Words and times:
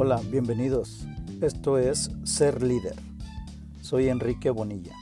Hola, 0.00 0.20
bienvenidos. 0.30 1.08
Esto 1.40 1.76
es 1.76 2.12
Ser 2.22 2.62
Líder. 2.62 2.94
Soy 3.80 4.08
Enrique 4.08 4.48
Bonilla. 4.50 4.94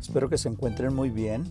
Espero 0.00 0.28
que 0.28 0.38
se 0.38 0.48
encuentren 0.48 0.94
muy 0.94 1.10
bien. 1.10 1.42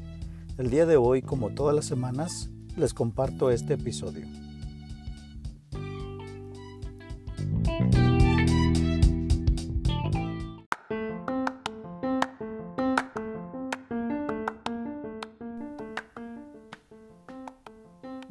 El 0.57 0.69
día 0.69 0.85
de 0.85 0.95
hoy, 0.95 1.21
como 1.21 1.49
todas 1.49 1.75
las 1.75 1.83
semanas, 1.83 2.49
les 2.77 2.93
comparto 2.93 3.51
este 3.51 3.73
episodio. 3.73 4.25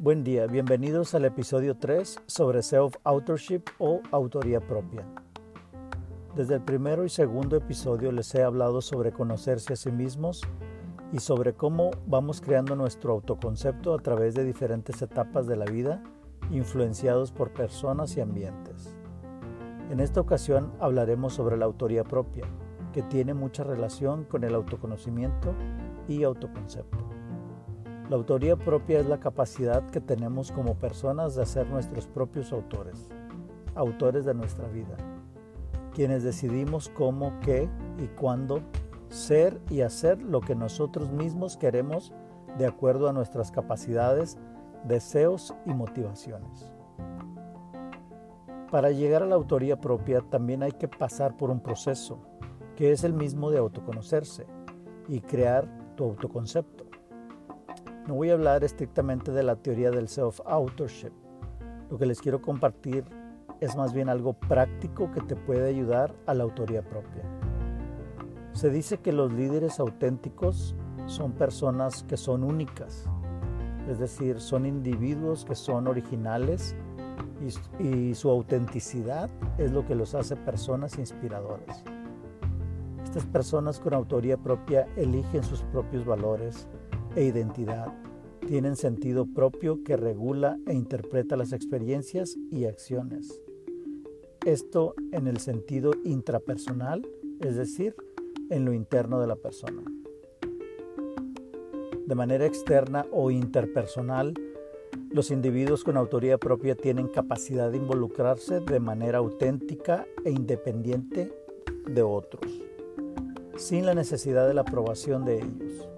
Buen 0.07 0.23
día, 0.23 0.47
bienvenidos 0.47 1.15
al 1.15 1.25
episodio 1.25 1.75
3 1.75 2.21
sobre 2.27 2.59
self-authorship 2.59 3.63
o 3.77 3.99
autoría 4.09 4.61
propia. 4.61 5.05
Desde 6.33 6.53
el 6.53 6.61
primero 6.61 7.03
y 7.03 7.09
segundo 7.09 7.57
episodio 7.57 8.13
les 8.13 8.33
he 8.33 8.41
hablado 8.41 8.81
sobre 8.81 9.11
conocerse 9.11 9.73
a 9.73 9.75
sí 9.75 9.91
mismos 9.91 10.43
y 11.11 11.19
sobre 11.19 11.55
cómo 11.55 11.91
vamos 12.05 12.39
creando 12.39 12.77
nuestro 12.77 13.11
autoconcepto 13.11 13.93
a 13.93 13.99
través 13.99 14.33
de 14.33 14.45
diferentes 14.45 15.01
etapas 15.01 15.45
de 15.45 15.57
la 15.57 15.65
vida 15.65 16.01
influenciados 16.51 17.33
por 17.33 17.51
personas 17.51 18.15
y 18.15 18.21
ambientes. 18.21 18.95
En 19.91 19.99
esta 19.99 20.21
ocasión 20.21 20.71
hablaremos 20.79 21.33
sobre 21.33 21.57
la 21.57 21.65
autoría 21.65 22.05
propia, 22.05 22.45
que 22.93 23.03
tiene 23.03 23.33
mucha 23.33 23.65
relación 23.65 24.23
con 24.23 24.45
el 24.45 24.55
autoconocimiento 24.55 25.53
y 26.07 26.23
autoconcepto. 26.23 27.16
La 28.09 28.15
autoría 28.15 28.55
propia 28.55 29.01
es 29.01 29.05
la 29.05 29.19
capacidad 29.19 29.83
que 29.89 29.99
tenemos 29.99 30.53
como 30.53 30.75
personas 30.75 31.35
de 31.35 31.45
ser 31.45 31.67
nuestros 31.67 32.07
propios 32.07 32.53
autores, 32.53 33.09
autores 33.75 34.23
de 34.23 34.33
nuestra 34.33 34.65
vida, 34.69 34.95
quienes 35.93 36.23
decidimos 36.23 36.87
cómo, 36.87 37.37
qué 37.41 37.67
y 38.01 38.07
cuándo 38.07 38.61
ser 39.09 39.59
y 39.69 39.81
hacer 39.81 40.21
lo 40.21 40.39
que 40.39 40.55
nosotros 40.55 41.11
mismos 41.11 41.57
queremos 41.57 42.13
de 42.57 42.65
acuerdo 42.65 43.09
a 43.09 43.13
nuestras 43.13 43.51
capacidades, 43.51 44.37
deseos 44.85 45.53
y 45.65 45.73
motivaciones. 45.73 46.71
Para 48.71 48.91
llegar 48.91 49.23
a 49.23 49.27
la 49.27 49.35
autoría 49.35 49.81
propia 49.81 50.21
también 50.21 50.63
hay 50.63 50.71
que 50.71 50.87
pasar 50.87 51.35
por 51.35 51.49
un 51.49 51.59
proceso, 51.59 52.19
que 52.77 52.93
es 52.93 53.03
el 53.03 53.11
mismo 53.11 53.51
de 53.51 53.57
autoconocerse 53.57 54.45
y 55.09 55.19
crear 55.19 55.67
tu 55.97 56.05
autoconcepto. 56.05 56.76
No 58.07 58.15
voy 58.15 58.29
a 58.29 58.35
hablar 58.35 58.63
estrictamente 58.63 59.33
de 59.33 59.43
la 59.43 59.57
teoría 59.57 59.91
del 59.91 60.07
self-authorship. 60.07 61.11
Lo 61.91 61.97
que 61.97 62.05
les 62.05 62.21
quiero 62.21 62.41
compartir 62.41 63.03
es 63.59 63.75
más 63.75 63.93
bien 63.93 64.07
algo 64.07 64.31
práctico 64.31 65.11
que 65.11 65.19
te 65.19 65.35
puede 65.35 65.67
ayudar 65.67 66.15
a 66.25 66.33
la 66.33 66.45
autoría 66.45 66.81
propia. 66.83 67.23
Se 68.53 68.69
dice 68.69 68.99
que 68.99 69.11
los 69.11 69.33
líderes 69.33 69.81
auténticos 69.81 70.73
son 71.05 71.33
personas 71.33 72.03
que 72.03 72.15
son 72.15 72.45
únicas, 72.45 73.09
es 73.89 73.99
decir, 73.99 74.39
son 74.39 74.65
individuos 74.65 75.43
que 75.43 75.55
son 75.55 75.87
originales 75.87 76.77
y, 77.79 77.83
y, 77.83 78.15
su 78.15 78.29
autenticidad 78.29 79.29
es 79.57 79.71
lo 79.71 79.85
que 79.85 79.95
los 79.95 80.15
hace 80.15 80.37
personas 80.37 80.97
inspiradoras. 80.97 81.83
Estas 83.03 83.25
personas 83.25 83.79
con 83.79 83.93
autoría 83.93 84.37
propia 84.37 84.87
eligen 84.95 85.43
sus 85.43 85.61
propios 85.63 86.05
valores, 86.05 86.67
e 87.15 87.23
identidad. 87.23 87.93
Tienen 88.47 88.75
sentido 88.75 89.25
propio 89.25 89.83
que 89.83 89.97
regula 89.97 90.57
e 90.67 90.73
interpreta 90.73 91.35
las 91.35 91.53
experiencias 91.53 92.37
y 92.51 92.65
acciones. 92.65 93.41
Esto 94.45 94.95
en 95.11 95.27
el 95.27 95.39
sentido 95.39 95.91
intrapersonal, 96.03 97.07
es 97.39 97.55
decir, 97.55 97.95
en 98.49 98.63
lo 98.63 98.73
interno 98.73 99.19
de 99.19 99.27
la 99.27 99.35
persona. 99.35 99.83
De 102.05 102.15
manera 102.15 102.45
externa 102.45 103.05
o 103.11 103.31
interpersonal, 103.31 104.33
los 105.09 105.31
individuos 105.31 105.83
con 105.83 105.97
autoría 105.97 106.37
propia 106.37 106.75
tienen 106.75 107.09
capacidad 107.09 107.69
de 107.71 107.77
involucrarse 107.77 108.61
de 108.61 108.79
manera 108.79 109.17
auténtica 109.17 110.07
e 110.23 110.31
independiente 110.31 111.33
de 111.85 112.03
otros, 112.03 112.61
sin 113.57 113.85
la 113.85 113.93
necesidad 113.93 114.47
de 114.47 114.53
la 114.53 114.61
aprobación 114.61 115.25
de 115.25 115.39
ellos 115.39 115.89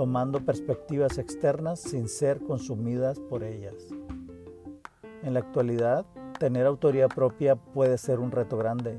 tomando 0.00 0.40
perspectivas 0.46 1.18
externas 1.18 1.78
sin 1.78 2.08
ser 2.08 2.40
consumidas 2.40 3.20
por 3.20 3.44
ellas. 3.44 3.74
En 5.22 5.34
la 5.34 5.40
actualidad, 5.40 6.06
tener 6.38 6.64
autoría 6.64 7.06
propia 7.06 7.56
puede 7.56 7.98
ser 7.98 8.18
un 8.18 8.30
reto 8.30 8.56
grande, 8.56 8.98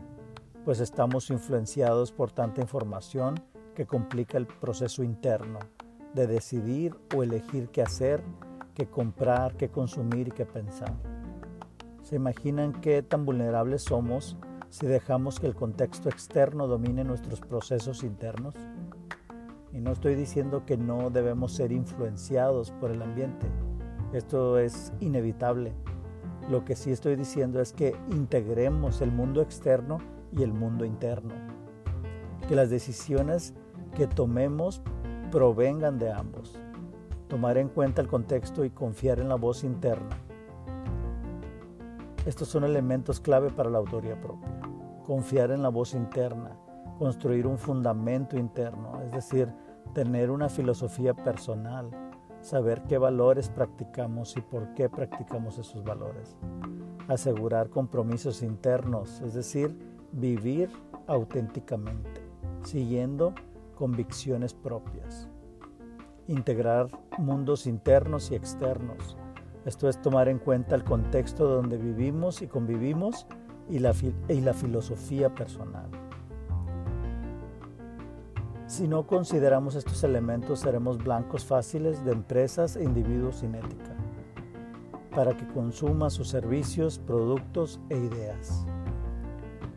pues 0.63 0.79
estamos 0.79 1.31
influenciados 1.31 2.11
por 2.11 2.31
tanta 2.31 2.61
información 2.61 3.43
que 3.73 3.87
complica 3.87 4.37
el 4.37 4.45
proceso 4.45 5.01
interno 5.01 5.57
de 6.13 6.27
decidir 6.27 6.95
o 7.15 7.23
elegir 7.23 7.69
qué 7.69 7.81
hacer, 7.81 8.21
qué 8.75 8.85
comprar, 8.85 9.57
qué 9.57 9.69
consumir 9.69 10.27
y 10.27 10.31
qué 10.31 10.45
pensar. 10.45 10.93
¿Se 12.03 12.15
imaginan 12.15 12.79
qué 12.79 13.01
tan 13.01 13.25
vulnerables 13.25 13.81
somos 13.81 14.37
si 14.69 14.85
dejamos 14.85 15.39
que 15.39 15.47
el 15.47 15.55
contexto 15.55 16.09
externo 16.09 16.67
domine 16.67 17.03
nuestros 17.03 17.41
procesos 17.41 18.03
internos? 18.03 18.53
Y 19.73 19.79
no 19.79 19.91
estoy 19.91 20.15
diciendo 20.15 20.65
que 20.65 20.77
no 20.77 21.09
debemos 21.09 21.53
ser 21.53 21.71
influenciados 21.71 22.71
por 22.71 22.91
el 22.91 23.01
ambiente. 23.01 23.47
Esto 24.13 24.57
es 24.57 24.91
inevitable. 24.99 25.73
Lo 26.49 26.65
que 26.65 26.75
sí 26.75 26.91
estoy 26.91 27.15
diciendo 27.15 27.61
es 27.61 27.71
que 27.71 27.95
integremos 28.09 29.01
el 29.01 29.11
mundo 29.11 29.41
externo 29.41 29.99
y 30.35 30.43
el 30.43 30.53
mundo 30.53 30.83
interno. 30.83 31.33
Que 32.47 32.55
las 32.55 32.69
decisiones 32.69 33.53
que 33.95 34.07
tomemos 34.07 34.81
provengan 35.31 35.99
de 35.99 36.11
ambos. 36.11 36.59
Tomar 37.29 37.57
en 37.57 37.69
cuenta 37.69 38.01
el 38.01 38.07
contexto 38.07 38.65
y 38.65 38.69
confiar 38.69 39.19
en 39.19 39.29
la 39.29 39.35
voz 39.35 39.63
interna. 39.63 40.17
Estos 42.25 42.49
son 42.49 42.65
elementos 42.65 43.21
clave 43.21 43.49
para 43.49 43.69
la 43.69 43.77
autoría 43.77 44.19
propia. 44.19 44.49
Confiar 45.05 45.51
en 45.51 45.63
la 45.63 45.69
voz 45.69 45.93
interna 45.93 46.57
construir 47.01 47.47
un 47.47 47.57
fundamento 47.57 48.37
interno, 48.37 49.00
es 49.11 49.29
decir, 49.29 49.53
tener 49.93 50.31
una 50.31 50.47
filosofía 50.47 51.13
personal, 51.13 51.89
saber 52.39 52.81
qué 52.83 52.97
valores 52.97 53.49
practicamos 53.49 54.37
y 54.37 54.41
por 54.41 54.73
qué 54.73 54.87
practicamos 54.89 55.57
esos 55.57 55.83
valores, 55.83 56.37
asegurar 57.09 57.69
compromisos 57.69 58.41
internos, 58.41 59.19
es 59.21 59.33
decir, 59.33 59.77
vivir 60.13 60.69
auténticamente, 61.07 62.21
siguiendo 62.63 63.33
convicciones 63.75 64.53
propias, 64.53 65.27
integrar 66.27 66.87
mundos 67.17 67.67
internos 67.67 68.31
y 68.31 68.35
externos. 68.35 69.17
Esto 69.65 69.89
es 69.89 70.01
tomar 70.01 70.29
en 70.29 70.39
cuenta 70.39 70.73
el 70.73 70.85
contexto 70.85 71.47
donde 71.47 71.77
vivimos 71.77 72.41
y 72.41 72.47
convivimos 72.47 73.27
y 73.69 73.79
la, 73.79 73.93
y 74.29 74.39
la 74.39 74.53
filosofía 74.53 75.35
personal. 75.35 76.00
Si 78.71 78.87
no 78.87 79.05
consideramos 79.05 79.75
estos 79.75 80.01
elementos, 80.05 80.61
seremos 80.61 80.97
blancos 80.97 81.43
fáciles 81.43 82.05
de 82.05 82.13
empresas 82.13 82.77
e 82.77 82.85
individuos 82.85 83.39
sin 83.39 83.53
ética, 83.53 83.97
para 85.13 85.35
que 85.35 85.45
consuma 85.45 86.09
sus 86.09 86.29
servicios, 86.29 86.97
productos 86.97 87.81
e 87.89 87.97
ideas. 87.97 88.65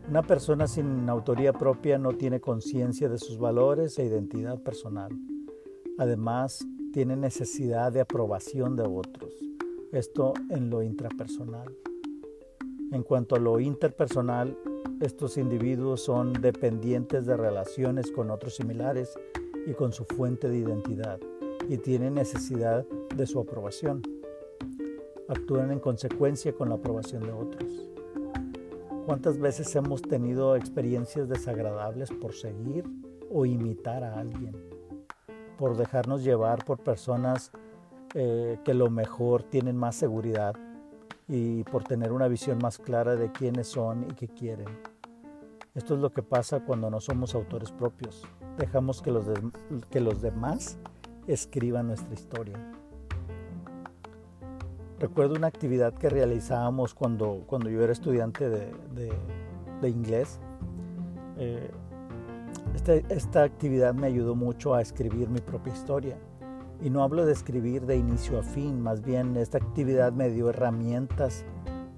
Una 0.09 0.21
persona 0.21 0.65
sin 0.65 1.09
autoría 1.09 1.51
propia 1.51 1.97
no 1.97 2.13
tiene 2.13 2.39
conciencia 2.39 3.09
de 3.09 3.17
sus 3.17 3.37
valores 3.37 3.99
e 3.99 4.05
identidad 4.05 4.63
personal. 4.63 5.11
Además, 5.97 6.65
tiene 6.93 7.17
necesidad 7.17 7.91
de 7.91 7.99
aprobación 7.99 8.77
de 8.77 8.83
otros, 8.83 9.33
esto 9.91 10.33
en 10.49 10.69
lo 10.69 10.81
intrapersonal. 10.81 11.67
En 12.91 13.03
cuanto 13.03 13.35
a 13.35 13.39
lo 13.39 13.59
interpersonal, 13.59 14.57
estos 15.01 15.37
individuos 15.37 16.01
son 16.01 16.33
dependientes 16.33 17.25
de 17.25 17.35
relaciones 17.35 18.11
con 18.11 18.29
otros 18.29 18.55
similares 18.55 19.13
y 19.65 19.73
con 19.73 19.91
su 19.91 20.05
fuente 20.05 20.49
de 20.49 20.57
identidad 20.57 21.19
y 21.67 21.77
tienen 21.77 22.13
necesidad 22.13 22.85
de 23.15 23.25
su 23.25 23.39
aprobación. 23.39 24.01
Actúan 25.27 25.71
en 25.71 25.79
consecuencia 25.79 26.53
con 26.53 26.69
la 26.69 26.75
aprobación 26.75 27.23
de 27.23 27.31
otros. 27.31 27.89
¿Cuántas 29.05 29.39
veces 29.39 29.75
hemos 29.75 30.01
tenido 30.01 30.55
experiencias 30.55 31.27
desagradables 31.27 32.11
por 32.11 32.33
seguir 32.33 32.85
o 33.31 33.45
imitar 33.45 34.03
a 34.03 34.19
alguien? 34.19 34.55
Por 35.57 35.75
dejarnos 35.75 36.23
llevar 36.23 36.63
por 36.63 36.79
personas 36.79 37.51
eh, 38.13 38.57
que 38.63 38.73
lo 38.73 38.89
mejor 38.89 39.43
tienen 39.43 39.75
más 39.75 39.95
seguridad 39.95 40.55
y 41.27 41.63
por 41.63 41.83
tener 41.83 42.11
una 42.11 42.27
visión 42.27 42.59
más 42.61 42.77
clara 42.77 43.15
de 43.15 43.31
quiénes 43.31 43.67
son 43.67 44.03
y 44.03 44.13
qué 44.13 44.27
quieren. 44.27 44.67
Esto 45.73 45.95
es 45.95 45.99
lo 45.99 46.11
que 46.11 46.23
pasa 46.23 46.61
cuando 46.61 46.89
no 46.89 47.01
somos 47.01 47.35
autores 47.35 47.71
propios. 47.71 48.23
Dejamos 48.57 49.01
que 49.01 49.11
los, 49.11 49.25
que 49.89 49.99
los 49.99 50.21
demás 50.21 50.77
escriban 51.27 51.87
nuestra 51.87 52.13
historia. 52.13 52.55
Recuerdo 54.99 55.35
una 55.35 55.47
actividad 55.47 55.93
que 55.93 56.09
realizábamos 56.09 56.93
cuando, 56.93 57.43
cuando 57.45 57.69
yo 57.69 57.83
era 57.83 57.91
estudiante 57.91 58.49
de, 58.49 58.71
de, 59.81 59.89
inglés. 59.89 60.39
Eh, 61.37 61.69
este, 62.73 63.05
esta 63.09 63.43
actividad 63.43 63.93
me 63.93 64.07
ayudó 64.07 64.35
mucho 64.35 64.73
a 64.73 64.81
escribir 64.81 65.29
mi 65.29 65.41
propia 65.41 65.73
historia. 65.73 66.17
Y 66.85 66.91
no 66.91 67.01
hablo 67.01 67.25
de 67.25 67.33
escribir 67.33 67.87
de 67.87 67.97
inicio 67.97 68.37
a 68.37 68.43
fin, 68.43 68.79
más 68.79 69.01
bien 69.01 69.35
esta 69.37 69.57
actividad 69.57 70.13
me 70.13 70.29
dio 70.29 70.51
herramientas 70.51 71.43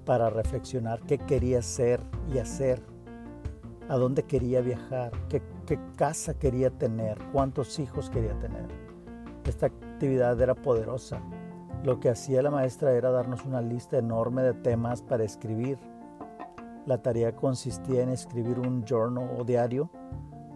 para 0.06 0.30
reflexionar 0.30 1.02
qué 1.02 1.18
quería 1.18 1.60
ser 1.60 2.00
y 2.32 2.38
hacer, 2.38 2.80
a 3.90 3.98
dónde 3.98 4.22
quería 4.22 4.62
viajar, 4.62 5.12
qué, 5.28 5.42
casa 5.96 6.38
quería 6.38 6.70
tener, 6.70 7.18
cuántos 7.34 7.78
hijos 7.78 8.08
quería 8.08 8.32
tener. 8.38 8.66
Esta 9.44 9.66
actividad 9.66 10.40
era 10.40 10.54
poderosa. 10.54 11.20
Lo 11.84 12.00
que 12.00 12.08
hacía 12.08 12.40
la 12.40 12.50
maestra 12.50 12.92
era 12.92 13.10
darnos 13.10 13.44
una 13.44 13.60
lista 13.60 13.98
enorme 13.98 14.40
de 14.40 14.54
temas 14.54 15.02
para 15.02 15.22
escribir. 15.22 15.78
La 16.86 17.02
tarea 17.02 17.36
consistía 17.36 18.02
en 18.02 18.08
escribir 18.08 18.58
un 18.58 18.86
journal 18.86 19.36
o 19.38 19.44
diario. 19.44 19.90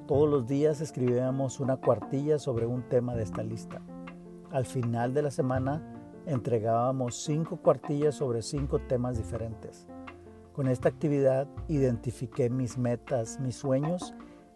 Todos 0.07 0.27
los 0.27 0.47
días 0.47 0.81
escribíamos 0.81 1.61
una 1.61 1.77
cuartilla 1.77 2.39
sobre 2.39 2.65
un 2.65 2.89
tema 2.89 3.15
de 3.15 3.25
esta 3.25 3.43
lista. 3.43 3.83
Al 4.53 4.67
final 4.67 5.15
de 5.15 5.23
la 5.23 5.31
semana 5.31 5.81
entregábamos 6.27 7.25
cinco 7.25 7.57
cuartillas 7.57 8.17
sobre 8.17 8.43
cinco 8.43 8.81
temas 8.81 9.17
diferentes. 9.17 9.87
Con 10.53 10.69
esta 10.69 10.91
actividad 10.91 11.49
identifiqué 11.69 12.51
mis 12.51 12.77
metas, 12.77 13.41
mis 13.41 13.57
sueños, 13.57 14.13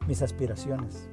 mis 0.07 0.21
aspiraciones. 0.21 1.09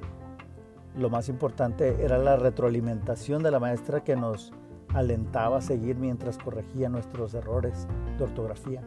Lo 0.98 1.08
más 1.08 1.30
importante 1.30 2.04
era 2.04 2.18
la 2.18 2.36
retroalimentación 2.36 3.42
de 3.42 3.50
la 3.50 3.58
maestra 3.58 4.04
que 4.04 4.16
nos 4.16 4.52
alentaba 4.92 5.56
a 5.56 5.62
seguir 5.62 5.96
mientras 5.96 6.36
corregía 6.36 6.90
nuestros 6.90 7.32
errores 7.32 7.88
de 8.18 8.24
ortografía. 8.24 8.82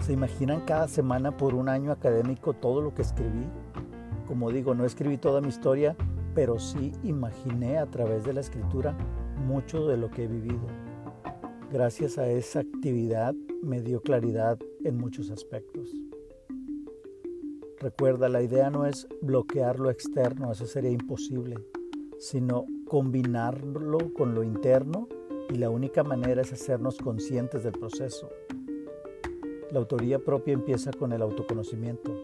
¿Se 0.00 0.12
imaginan 0.12 0.62
cada 0.62 0.88
semana 0.88 1.36
por 1.36 1.54
un 1.54 1.68
año 1.68 1.92
académico 1.92 2.54
todo 2.54 2.80
lo 2.80 2.92
que 2.92 3.02
escribí? 3.02 3.46
Como 4.26 4.50
digo, 4.50 4.74
no 4.74 4.84
escribí 4.84 5.16
toda 5.16 5.40
mi 5.40 5.48
historia, 5.48 5.94
pero 6.34 6.58
sí 6.58 6.92
imaginé 7.02 7.78
a 7.78 7.86
través 7.86 8.24
de 8.24 8.32
la 8.32 8.40
escritura 8.40 8.96
mucho 9.46 9.86
de 9.86 9.96
lo 9.96 10.10
que 10.10 10.24
he 10.24 10.26
vivido. 10.26 10.66
Gracias 11.72 12.18
a 12.18 12.28
esa 12.28 12.60
actividad 12.60 13.34
me 13.62 13.80
dio 13.80 14.00
claridad 14.00 14.58
en 14.84 14.96
muchos 14.96 15.30
aspectos. 15.30 15.90
Recuerda, 17.80 18.28
la 18.28 18.42
idea 18.42 18.70
no 18.70 18.86
es 18.86 19.06
bloquear 19.20 19.78
lo 19.78 19.90
externo, 19.90 20.52
eso 20.52 20.66
sería 20.66 20.90
imposible, 20.90 21.56
sino 22.18 22.64
combinarlo 22.86 24.12
con 24.14 24.34
lo 24.34 24.42
interno 24.42 25.08
y 25.50 25.56
la 25.56 25.70
única 25.70 26.02
manera 26.02 26.42
es 26.42 26.52
hacernos 26.52 26.96
conscientes 26.96 27.64
del 27.64 27.72
proceso. 27.72 28.30
La 29.70 29.80
autoría 29.80 30.18
propia 30.18 30.54
empieza 30.54 30.92
con 30.92 31.12
el 31.12 31.20
autoconocimiento, 31.20 32.22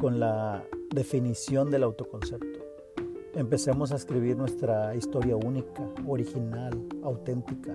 con 0.00 0.18
la 0.18 0.64
definición 0.90 1.70
del 1.70 1.82
autoconcepto. 1.84 2.61
Empecemos 3.34 3.92
a 3.92 3.96
escribir 3.96 4.36
nuestra 4.36 4.94
historia 4.94 5.36
única, 5.36 5.88
original, 6.06 6.86
auténtica. 7.02 7.74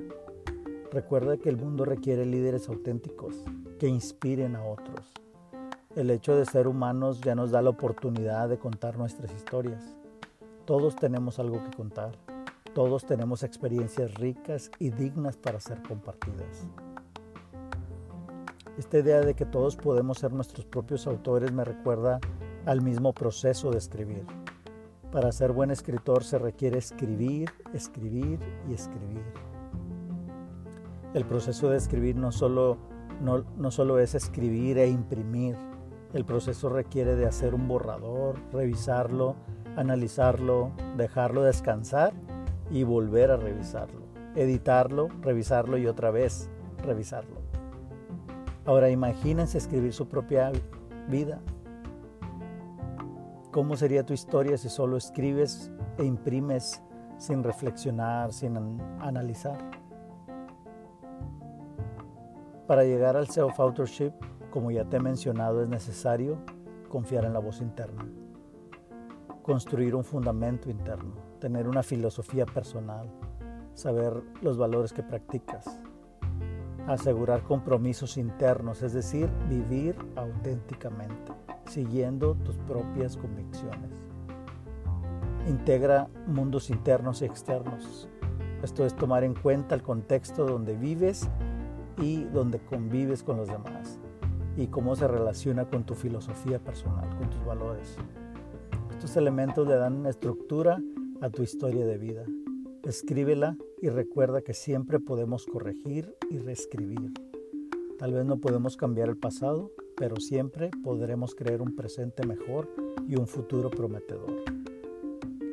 Recuerda 0.92 1.38
que 1.38 1.50
el 1.50 1.57
mundo 1.57 1.83
requiere 1.83 2.27
líderes 2.27 2.69
auténticos 2.69 3.44
que 3.80 3.88
inspiren 3.88 4.56
a 4.56 4.63
otros. 4.63 5.12
El 5.95 6.12
hecho 6.12 6.36
de 6.36 6.45
ser 6.45 6.68
humanos 6.68 7.21
ya 7.21 7.33
nos 7.33 7.50
da 7.50 7.63
la 7.63 7.71
oportunidad 7.71 8.50
de 8.50 8.59
contar 8.59 9.00
nuestras 9.00 9.33
historias. 9.33 9.98
Todos 10.65 10.95
tenemos 10.95 11.39
algo 11.39 11.63
que 11.63 11.75
contar. 11.75 12.12
Todos 12.75 13.07
tenemos 13.07 13.42
experiencias 13.42 14.13
ricas 14.13 14.69
y 14.77 14.92
dignas 14.92 15.38
para 15.38 15.59
ser 15.59 15.81
compartidas. 15.81 16.68
Esta 18.77 19.00
idea 19.00 19.21
de 19.21 19.33
que 19.33 19.48
todos 19.48 19.75
podemos 19.75 20.19
ser 20.19 20.33
nuestros 20.33 20.68
propios 20.68 21.07
autores 21.07 21.51
me 21.51 21.63
recuerda 21.63 22.19
al 22.68 22.83
mismo 22.83 23.12
proceso 23.12 23.71
de 23.71 23.80
escribir. 23.80 24.24
Para 25.12 25.31
ser 25.31 25.54
buen 25.54 25.71
escritor 25.71 26.24
se 26.24 26.38
requiere 26.38 26.77
escribir, 26.77 27.50
escribir 27.74 28.39
y 28.69 28.74
escribir. 28.74 29.24
El 31.13 31.25
proceso 31.25 31.69
de 31.69 31.77
escribir 31.77 32.18
no 32.18 32.31
solo, 32.31 32.77
no, 33.21 33.45
no 33.57 33.71
solo 33.71 34.00
es 34.00 34.15
escribir 34.15 34.77
e 34.77 34.88
imprimir, 34.89 35.56
el 36.13 36.25
proceso 36.25 36.69
requiere 36.69 37.15
de 37.15 37.25
hacer 37.25 37.54
un 37.54 37.68
borrador, 37.68 38.36
revisarlo, 38.51 39.36
analizarlo, 39.75 40.71
dejarlo 40.95 41.44
descansar 41.44 42.13
y 42.71 42.83
volver 42.83 43.31
a 43.31 43.38
revisarlo, 43.38 44.01
editarlo, 44.36 45.09
revisarlo 45.21 45.77
y 45.77 45.88
otra 45.88 46.12
vez 46.12 46.50
revisarlo. 46.83 47.38
Ahora 48.65 48.89
imagínense 48.89 49.57
escribir 49.57 49.94
su 49.94 50.07
propia 50.07 50.51
vida, 51.09 51.39
¿Cómo 53.51 53.77
sería 53.77 54.05
tu 54.05 54.13
historia 54.13 54.57
si 54.57 54.67
solo 54.67 54.97
escribes 54.97 55.71
e 55.97 56.03
imprimes 56.03 56.83
sin 57.17 57.44
reflexionar, 57.44 58.33
sin 58.33 58.57
analizar? 58.99 59.57
Para 62.67 62.83
llegar 62.83 63.15
al 63.15 63.29
self-authorship, 63.29 64.11
como 64.51 64.69
ya 64.69 64.83
te 64.83 64.97
he 64.97 64.99
mencionado, 64.99 65.63
es 65.63 65.69
necesario 65.69 66.38
confiar 66.89 67.23
en 67.23 67.31
la 67.31 67.39
voz 67.39 67.61
interna, 67.61 68.05
construir 69.44 69.95
un 69.95 70.03
fundamento 70.03 70.69
interno, 70.69 71.15
tener 71.39 71.69
una 71.69 71.83
filosofía 71.83 72.45
personal, 72.45 73.09
saber 73.73 74.23
los 74.41 74.57
valores 74.57 74.91
que 74.91 75.03
practicas, 75.03 75.79
asegurar 76.85 77.44
compromisos 77.44 78.17
internos, 78.17 78.81
es 78.81 78.91
decir, 78.91 79.29
vivir 79.47 79.95
auténticamente 80.17 81.46
siguiendo 81.68 82.36
tus 82.36 82.56
propias 82.58 83.18
convicciones. 83.18 83.92
Integra 85.48 86.10
mundos 86.25 86.69
internos 86.69 87.22
y 87.22 87.25
externos. 87.25 88.10
Esto 88.64 88.86
es 88.86 88.96
tomar 88.96 89.24
en 89.24 89.34
cuenta 89.34 89.75
el 89.75 89.84
contexto 89.84 90.46
donde 90.46 90.75
vives 90.75 91.30
y 92.02 92.24
donde 92.24 92.60
convives 92.60 93.24
con 93.24 93.38
los 93.38 93.48
demás 93.48 94.00
y 94.58 94.68
cómo 94.68 94.96
se 94.96 95.08
relaciona 95.08 95.69
con 95.69 95.86
tu 95.86 95.94
filosofía 95.94 96.60
personal, 96.60 97.08
con 97.18 97.30
tus 97.30 97.46
valores. 97.46 97.96
Estos 98.92 99.16
elementos 99.16 99.68
le 99.68 99.75
dan 99.75 100.06
estructura 100.08 100.81
a 101.22 101.30
tu 101.30 101.44
historia 101.44 101.86
de 101.86 101.98
vida. 101.98 102.25
Escríbela 102.84 103.56
y 103.81 103.90
recuerda 103.90 104.42
que 104.42 104.54
siempre 104.54 105.00
podemos 105.00 105.46
corregir 105.46 106.16
y 106.31 106.40
reescribir. 106.40 107.14
Tal 108.00 108.14
vez 108.14 108.26
no 108.26 108.38
podemos 108.38 108.78
cambiar 108.78 109.09
el 109.09 109.18
pasado, 109.18 109.71
pero 109.97 110.18
siempre 110.18 110.69
podremos 110.83 111.35
crear 111.35 111.61
un 111.61 111.75
presente 111.75 112.25
mejor 112.25 112.69
y 113.07 113.16
un 113.16 113.27
futuro 113.27 113.69
prometedor. 113.69 114.44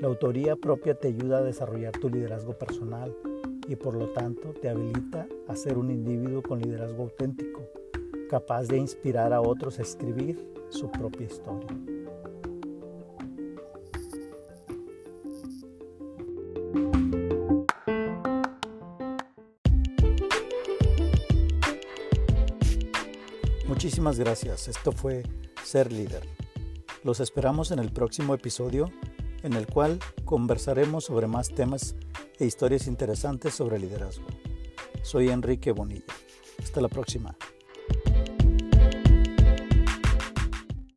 La 0.01 0.09
autoría 0.09 0.55
propia 0.55 0.95
te 0.95 1.09
ayuda 1.09 1.39
a 1.39 1.43
desarrollar 1.43 1.93
tu 1.93 2.11
liderazgo 2.11 2.53
personal 2.59 3.17
y 3.69 3.77
por 3.77 3.95
lo 3.95 4.11
tanto 4.11 4.53
te 4.53 4.69
habilita 4.69 5.27
a 5.49 5.57
ser 5.57 5.79
un 5.79 5.91
individuo 5.91 6.43
con 6.43 6.61
liderazgo 6.61 7.05
auténtico, 7.05 7.63
capaz 8.29 8.69
de 8.69 8.77
inspirar 8.77 9.33
a 9.33 9.41
otros 9.41 9.79
a 9.79 9.83
escribir 9.83 10.47
su 10.69 10.91
propia 10.91 11.27
historia. 11.27 11.94
Muchísimas 23.67 24.19
gracias. 24.19 24.69
Esto 24.69 24.93
fue 24.93 25.23
Ser 25.63 25.91
Líder. 25.91 26.29
Los 27.03 27.21
esperamos 27.21 27.71
en 27.71 27.79
el 27.79 27.93
próximo 27.93 28.35
episodio 28.35 28.91
en 29.43 29.55
el 29.55 29.67
cual 29.67 29.99
conversaremos 30.25 31.05
sobre 31.05 31.27
más 31.27 31.51
temas 31.51 31.95
e 32.39 32.47
historias 32.47 32.87
interesantes 32.87 33.55
sobre 33.55 33.79
liderazgo. 33.79 34.27
Soy 35.03 35.29
Enrique 35.29 35.73
Bonilla. 35.73 36.15
Hasta 36.63 36.81
la 36.81 36.89
próxima. 36.89 37.37